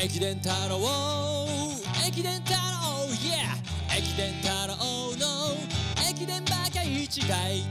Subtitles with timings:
[0.00, 0.78] 駅伝太郎
[2.06, 5.56] 駅伝太郎 Yeah 駅伝太郎の
[6.08, 7.64] 駅伝バカ一台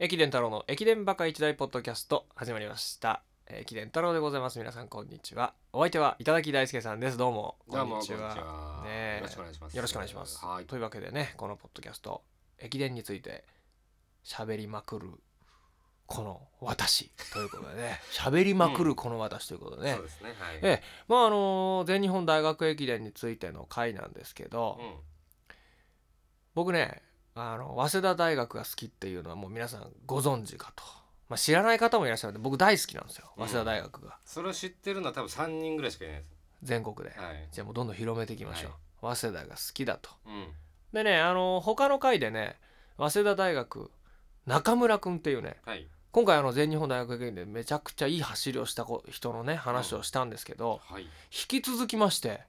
[0.00, 3.22] 駅伝太郎の駅伝バカ一大ポッドキャスト始まりました。
[3.46, 4.58] えー駅伝太郎でございます。
[4.58, 5.54] 皆さんこんにちは。
[5.72, 7.16] お相手は頂き大輔さんです。
[7.16, 7.54] どうも。
[7.70, 8.82] どうもこんにちは。
[8.84, 9.16] ねえ。
[9.18, 9.76] よろしくお願いします。
[9.76, 10.44] よろしくお願いします。
[10.44, 10.64] はい。
[10.64, 12.22] というわけでねこのポッドキャスト
[12.58, 13.44] 駅伝について
[14.24, 15.10] 喋りまくる
[16.10, 20.56] この私ということでね 喋りまくるこの私ということでね、そうですねはい。
[20.56, 20.82] ええ。
[21.06, 24.98] まああの全日本大学駅伝についての回なんですけど、うん。
[26.54, 27.00] 僕ね
[27.36, 30.82] あの早稲田大学が好きっていうのはもう皆さんご存知かと、
[31.28, 33.46] まあ、知らない方もいらっしゃるんで僕大好きなんですようん。
[33.46, 36.30] 早稲田大学が、それを知ってるのは多分三人ぐらいしかいないです。
[36.64, 37.48] 全国で、はい。
[37.52, 38.70] じゃあもうどんどん広めていきましょ
[39.02, 40.10] う、早稲田が好きだと。
[40.26, 40.52] うん。
[40.92, 42.58] でねあの他の回でね
[42.96, 43.90] 早稲田大学
[44.46, 51.02] 中村君っていうねはい今回あの全日本大学駅伝でめちゃくちゃいい走りをした子人のね話をしたんですけど、はい。
[51.02, 51.08] 引
[51.48, 52.40] き続きまして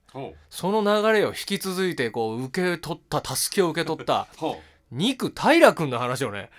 [0.50, 4.60] その流れを引き続いてこう受け取ったたすきを受け取ったほ
[4.92, 6.50] 二区平君の話をね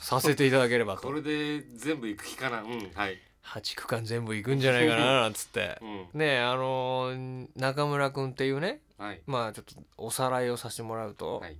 [0.00, 2.62] させていただければ ことれで全部行く気かな？
[2.62, 3.20] うんはい。
[3.44, 5.78] 8区間全部行くんじゃないかななんつって。
[5.82, 6.18] うん。
[6.18, 9.20] ねえあのー中村君っていうねはい。
[9.26, 11.56] まあちょっとおさらいをさせてもらうと、はい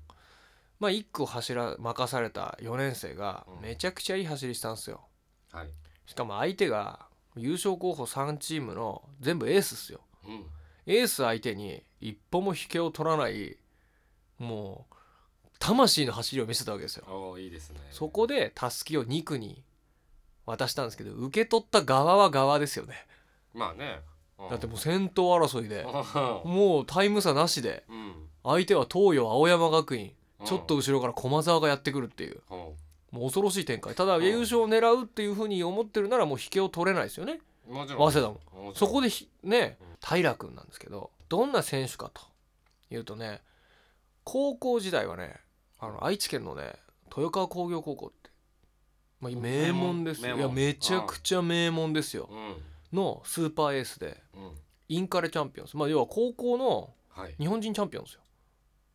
[0.78, 3.62] まあ1区を走ら任された4年生がうん。
[3.62, 5.02] めちゃくちゃいい走りしたんですよ。
[5.52, 5.70] はい。
[6.06, 10.00] しかも相手が優勝候補3チームの全部エースっすよ。
[10.26, 10.44] うん。
[10.86, 13.58] エース相手に一歩も引けを取らない
[14.38, 14.96] もう
[15.58, 17.38] 魂の走りを見せたわけですよ。
[17.38, 17.80] いいですね。
[17.90, 19.64] そこでたすきを2区に
[20.44, 22.94] 渡したんですけど受け取った側は側ですよね。
[23.54, 24.00] まあね。
[24.38, 24.50] うん。
[24.50, 25.84] だってもう先頭争いで
[26.44, 28.28] うもうタイム差なしでん。
[28.44, 30.04] 相手は東洋青山学院。
[30.04, 30.12] うん
[30.46, 32.40] ちょっと後ろから駒澤がやってくるっていう。
[32.48, 32.74] ほ
[33.12, 33.94] もう恐ろしい展開。
[33.94, 34.22] ただん。
[34.22, 37.40] 優勝を狙うっていうふうに思ってるならもう引けを取れないですよね。
[37.68, 38.40] 早稲田も。
[38.74, 39.86] そこでひねうん。
[40.02, 42.22] 平君なんですけどどんな選手かと
[42.90, 43.40] いうとね
[44.24, 45.36] 高校時代はね
[45.80, 46.74] あの愛知県のね
[47.08, 48.30] 豊川工業高校って、
[49.20, 50.36] まあ、名門ですよ。
[50.36, 52.28] いやめちゃくちゃ名門ですよ。
[52.30, 52.96] うん。
[52.96, 54.50] のスーパーエースでうん。
[54.88, 57.34] インカレチャンピオンまあ要は高校のはい。
[57.38, 58.20] 日本人チャンピオンですよ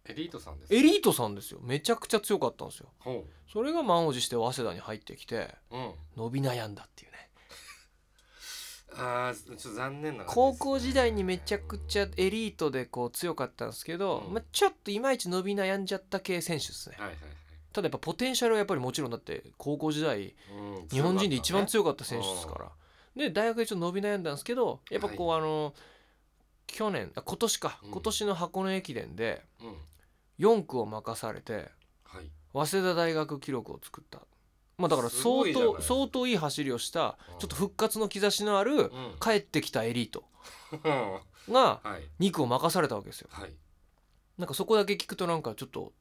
[0.05, 0.75] エリートさんです。
[0.75, 1.59] エリートさんですよ。
[1.61, 2.89] めちゃくちゃ強かったんですよ。
[2.99, 5.91] ほそれが満を持して早稲田に入ってきてううん。
[6.17, 7.29] 伸び悩んだっていうね。
[8.93, 10.29] あーちょっと残念な感じです。
[10.29, 14.33] ね高校時代にめちゃくちゃエリートでこう強かったんですけど、うん。
[14.33, 16.95] まあ、ちょっといまいち伸び悩んじゃった系選手ですね。
[16.97, 17.31] はいはいはい。
[17.71, 22.71] ただやっぱポテンシャルはやっぱりもちろんだって高校時代うん日本人で一番強強かった選手ですから。
[23.15, 25.73] で大学でちょっと伸び悩んだんですけどやっぱこうあの
[26.71, 27.79] 去年あ今年か。
[27.83, 27.91] うん。
[27.91, 29.75] 今年の箱根駅伝でうん。
[30.39, 31.69] 4区を任されて
[32.03, 32.31] はい。
[32.53, 34.19] 早稲田大学記録を作った。
[34.77, 37.39] まあだからすご相いじゃない当相当いい走りをしたうん。
[37.39, 38.91] ちょっと復活の兆しのあるうん。
[39.19, 40.23] 帰ってきたエリート
[40.83, 41.81] はが
[42.19, 42.23] い。
[42.29, 43.29] 2区を任されたわけですよ。
[43.31, 43.53] はい。
[44.37, 45.93] なんかそこだけ聞くとなんかちょっと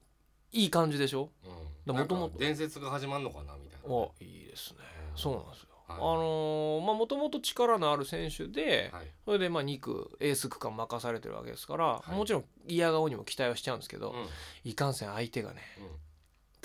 [0.53, 1.31] いい感じでしょ？
[1.45, 1.51] うん。
[1.87, 3.89] だもともとなんか伝説が始まるのかなみたいな。
[3.89, 4.79] おいいですね。
[5.13, 5.65] うんそうなんですよ。
[5.65, 9.07] はいあのーまあもともと力のある選手ではい。
[9.25, 12.11] それでまあ2区エース区間任されてるわけですからはい。
[12.13, 14.71] もちろん嫌顔にも期待はしちゃうんですけどうん。
[14.71, 15.87] いかんせん相手がねうん。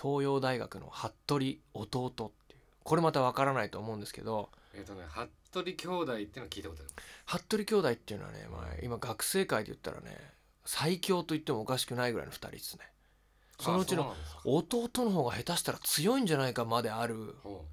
[0.02, 5.04] 東洋大学の服部弟っていうこれまたわからないと思うんですけどえっとね
[5.52, 6.92] 服部兄弟っていうのは聞いたことある。
[7.26, 10.18] 服部兄弟っていうのはね、まあ、今学生界で言ったらね
[10.66, 12.82] 最強と言ってもおかしくないぐらいの2人ですね。
[13.60, 17.64] そのうちの弟の方が下手したら強いんじゃないかまであるほ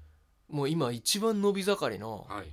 [0.53, 2.47] もう今一番伸び盛りのうはい。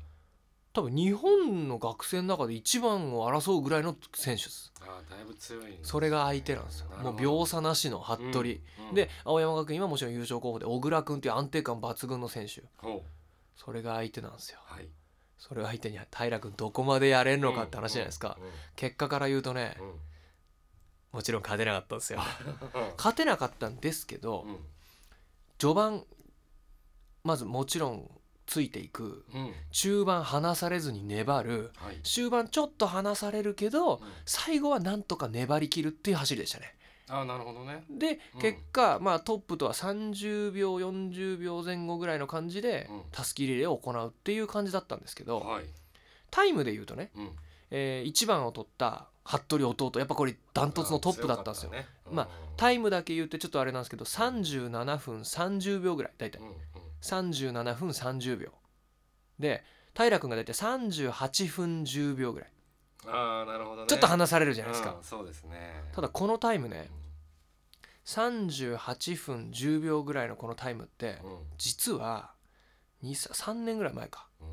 [0.72, 4.72] 多分日本の学生の中で一番を争うぐらいの選手です。
[4.80, 5.78] あーだいぶ強いね。
[5.82, 6.86] それが相手なんですよ。
[7.02, 8.94] もう秒差なしの服部、うんうん。
[8.94, 12.62] で青山学院はもちろん優勝候補で小倉君っていう安定感抜群の選手。
[12.78, 13.08] ほう。
[13.56, 14.60] それが相手なんですよ。
[14.62, 14.88] はい。
[15.36, 19.92] それを相手に平君どこまでやれんのかって話じゃないですか、うんうん結果から言うとねうん。
[21.12, 22.20] もちろん勝てなかったんですよ。
[22.74, 24.58] う ん勝てなかったんですけどうん。
[25.58, 26.06] 序盤
[27.24, 28.10] まずもちろん
[28.50, 29.24] ついていく。
[29.32, 29.52] うん。
[29.70, 31.70] 中盤離されずに粘る。
[31.76, 32.00] はい。
[32.02, 34.00] 終盤ちょっと離されるけどうん。
[34.26, 36.74] 最後はなんとか粘りきるっていう走りでしたね。
[37.08, 37.84] あーなるほどね。
[37.88, 38.40] でうん。
[38.40, 43.02] 結果、まあトップとは30秒40秒前後ぐらいの感じでうん。
[43.12, 45.64] たすきリレーを行うっていう感じだったんですけどはい。
[46.32, 47.30] タイムで言うとね、うん。
[47.70, 56.38] え1番を取った服部弟やっぱこれダントツのトップだったんですよ、ねまあタイムだけ言ってちょっとあれなんですけど37分30秒ぐらい大体。
[56.38, 56.54] うんうん
[57.02, 58.52] 37分30秒。
[59.38, 59.64] で
[59.94, 62.52] 平君が大体38分10秒ぐらい。
[63.06, 63.86] ああなるほどね。
[63.88, 65.82] ちょっと離されるじゃないですか、うんそうですね。
[65.94, 67.00] ただこのタイムねうん。
[68.04, 71.38] 38分10秒ぐらいのこのタイムってうん。
[71.58, 72.32] 実は
[73.02, 74.28] 3年ぐらい前か。
[74.40, 74.48] うん。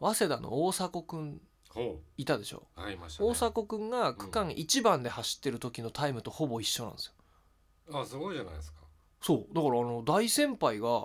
[0.00, 2.68] 早稲田の大迫くんほいたでしょ。
[2.76, 3.28] うはいいましたね。
[3.28, 8.00] 大迫くんが区間1番で走ってる時のタイムとほぼ一緒なんですよ。
[8.00, 8.78] あすごいじゃないですか。
[9.20, 9.54] そう。
[9.54, 11.02] だからあの大先輩がう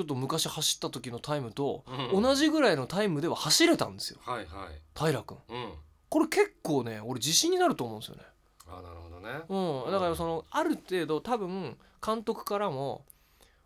[0.00, 4.18] ちょっと昔走った時のタイムと同じぐらいのタイムでは走れたんですよ。
[4.22, 4.46] はいはい。
[4.98, 5.36] 平君。
[5.50, 5.72] うん。
[6.08, 8.22] これ結構ね俺自信になると思うんですよね。
[8.66, 9.84] あなるほどね。
[9.84, 9.92] うん。
[9.92, 13.04] だからそのある程度多分監督からも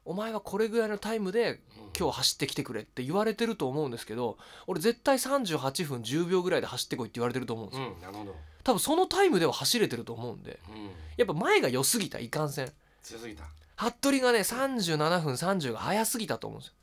[0.04, 1.60] お前はこれぐらいのタイムで
[1.96, 4.36] 今日走ってきてくれって言われてると思うんですけど
[4.66, 8.34] 俺絶対38分10秒ぐらいで走ってこいって言われてると思うんですうよんなるほど。
[8.64, 10.58] 多分そのタイムでは走れてると思うんで。
[10.68, 10.90] うん。
[11.16, 12.72] やっぱ前が良すぎたいかんせん。
[13.04, 13.44] 強すぎた
[13.76, 16.74] 服部がね37分30が早すぎたと思うんですよ。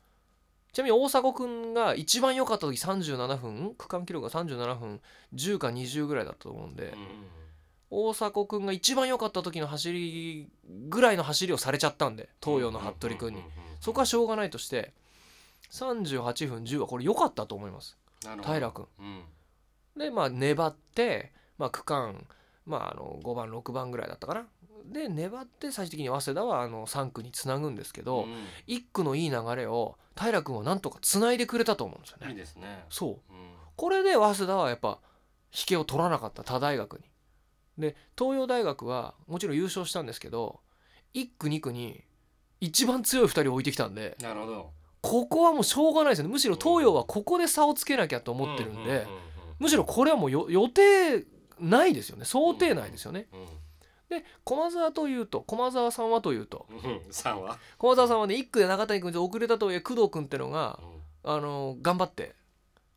[0.72, 5.00] ちなみに大迫くんが一番良かった時37分区間記録が37分
[5.34, 7.26] 10か20ぐらいだったと思うんで、うん。
[7.90, 10.48] 大迫くんが一番良かった時の走り
[10.88, 13.42] ぐらいの走りをされちゃったんで東洋の服部くんに。
[13.80, 14.92] そこはしょうがないとして
[15.72, 17.98] 38分10はこれ良かったと思います。
[18.22, 18.86] 平君。
[18.98, 19.24] うん。
[19.98, 22.26] でまあ粘って、まあ、区間、
[22.64, 24.46] まあ、あの5番6番ぐらいだったかな
[24.86, 28.32] で粘って最終的に早稲田はあの3区につなぐんですけど、うん
[28.66, 32.84] 1区のいい流れを平君はなんとかつないでくれたと思うんですよいいねですね。
[32.90, 33.10] そう。
[33.10, 33.18] うん。
[33.76, 34.98] これで早稲田はやっぱ
[35.52, 37.04] 引けを取らなかった他大学に。
[37.78, 40.60] で東洋大学はもちろん優勝したんですけど
[41.14, 42.02] 1区2区に
[42.60, 44.70] 一番強い2人置いてきたんでなるほど。
[45.00, 46.32] ここはもうしょうがないですよね。
[46.32, 49.06] むしろ東洋はここで差をつけなきゃと思ってるんで
[49.58, 51.24] むしろこれはもうよ予定
[51.58, 52.24] ないですよね。
[52.24, 53.26] 想定内ですよね。
[53.32, 53.46] うんうん
[54.12, 56.66] で駒澤というと駒澤さんはというと。
[56.70, 57.58] うん三は？
[57.78, 61.02] 駒澤さんはね1区で中谷君で遅れたとはいえ工藤君ってのがうん。
[61.24, 62.34] あの頑張って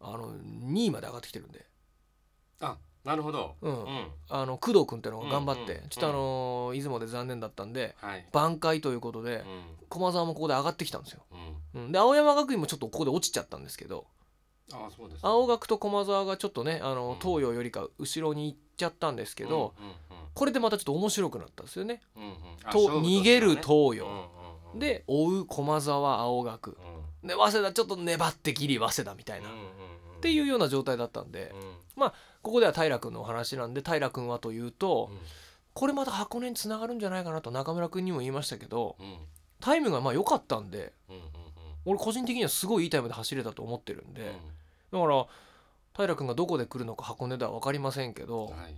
[0.02, 1.64] あの2位まで上がってきてるんで、
[2.60, 3.56] あなるほど。
[3.62, 3.84] うん。
[3.84, 4.08] うん。
[4.30, 5.90] あの工藤君ってのが頑張って、うんうん。
[5.90, 8.26] ちょっとあの出雲で残念だったんではい。
[8.32, 9.46] 挽回ということでうん。
[9.90, 11.22] 駒澤もここで上がってきたんですよ、
[11.76, 11.84] うん。
[11.84, 14.08] うん、で青山学院もちょっとここで落ちちゃったんですけど
[14.74, 17.20] あそうです青学と駒澤がちょっとねあのうん。
[17.20, 19.94] 東洋よりか後ろに行っちゃったんですけど、うんうん
[20.36, 22.02] これでまたちょっと面白くなったんですよね。
[22.16, 22.30] うんうん。
[22.30, 23.68] うんあと逃げる東
[23.98, 24.18] 洋、うんうん
[24.74, 26.78] うんで追う駒澤青学。
[27.24, 27.28] うん。
[27.28, 29.66] で早稲田ちょっと粘ってギリ早稲田みたいな、っうんうん
[30.16, 30.22] うん。
[30.22, 31.54] ていうような状態だったんで、
[31.98, 32.12] うん。
[32.42, 35.18] ここでは平君のお話なんで平君はというと、うん。
[35.74, 39.18] これまた箱根につながるんじゃないかなと中村君にも言いましたけどうん。
[39.62, 41.22] タイムがまあ良かったんでうんうん
[41.86, 44.14] 俺個人的にはすごいいいタイムで走れたと思ってるんうん。
[44.14, 44.34] で、
[44.92, 45.26] だから
[45.96, 48.76] 平君がどこで来るのか箱根では分かりませんけど、はい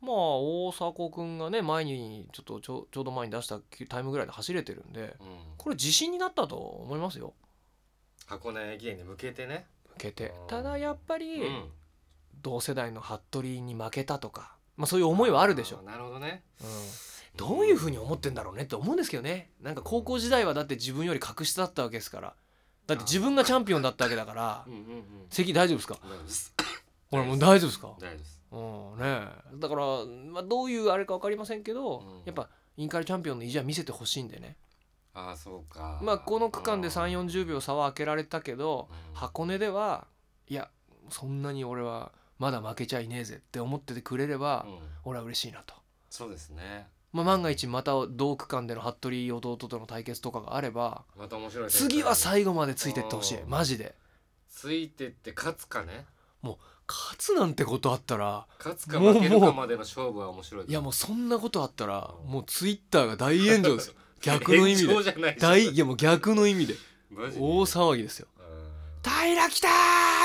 [0.00, 5.36] まあ大迫君がね前にちょっとちょちょうど前に出したタイムぐらいで走れてるんでうん。
[5.56, 7.34] これ自信になったと思いますよ。
[8.26, 9.66] 箱根駅伝に向けてね。
[9.96, 10.34] 受けて。
[10.42, 10.46] うん。
[10.48, 11.64] ただやっぱりうん。
[12.40, 16.44] 同世代の服部に負けたとか、まあ、そういう思いはあるでしょなるほどね。
[16.62, 16.68] うん、
[17.36, 19.50] どういうふうに思ってんだろうねって思うんですけどね。
[19.60, 22.34] なんか高校時代はだって自分より格下だったわけですから。
[22.86, 24.64] だって自分がチャンピオンだったわけだから。
[24.68, 25.04] うんうんうん。
[25.30, 25.94] 席大丈夫ですか？
[26.00, 26.54] 大丈夫です。
[27.10, 27.88] ほらもう大丈夫ですか？
[27.98, 29.56] 大丈夫ですうんねえ。
[29.56, 29.84] だから、
[30.30, 32.22] まあ、どういうあれか分かりませんけど、うん。
[32.24, 34.56] やっぱインカレチャンピオンの意地は見せてほしいんでね。
[35.14, 36.00] ああそうか。
[36.02, 39.14] まあこの区間でうん3 4 0秒差は開けられたけどうん。
[39.14, 40.06] 箱根では
[40.48, 40.70] いや
[41.10, 44.78] そんなに俺はまだ負けちゃいねえぜって思っててくれればうん。
[45.04, 45.74] 俺は嬉しいなと。
[46.08, 46.86] そうですね。
[47.12, 53.38] まあ、万が一また同区間での服部弟との対決とかがあればまた面白い次は最後までついてってほしい。
[53.40, 53.50] うん。
[53.50, 53.94] マジで。
[54.48, 56.06] ついてって勝つかね
[56.88, 62.32] 勝つなんてことあったら勝つか負けるかまでの勝負は面白いいやもうそんなことあったらうん。
[62.32, 63.94] もうツイッターが大炎上ですよ。
[64.22, 65.36] 逆の意味で。
[65.38, 66.74] 大いやもう逆の意味で。
[67.14, 68.26] 大騒ぎですよ。
[68.38, 69.10] うん。
[69.10, 69.68] 平来た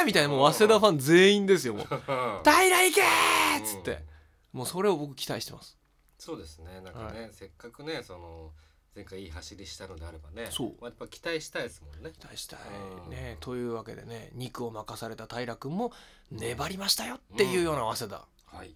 [0.01, 1.85] ーみたいなもう早稲田ファン全員ですよもう。
[1.85, 4.03] 平行けーっつって。
[4.51, 5.77] もうそれを僕期待してます。
[6.17, 6.81] そうですね。
[6.81, 8.51] なんかね、せっかくねその
[8.95, 10.47] 前回いい走りしたのであればね。
[10.51, 10.67] そう。
[10.69, 12.11] まあやっぱ期待したいですもんね。
[12.17, 12.59] 期待したい
[13.05, 13.09] うん。
[13.09, 15.91] ねというわけでね肉を任された平君も
[16.31, 18.27] 粘りましたよっていうような早稲田。
[18.57, 18.75] はい。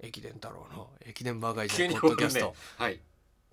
[0.00, 2.40] 駅伝太郎の駅伝バカイジのポッドキャスね。
[2.40, 3.00] トはい。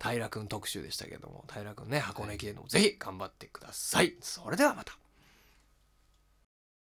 [0.01, 4.15] 平君特集でしたけども平君ね箱根駅伝のぜひ頑張ってください。
[4.19, 4.97] それではまた